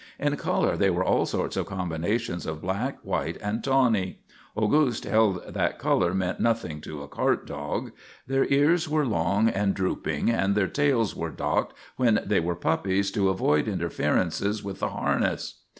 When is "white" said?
3.03-3.37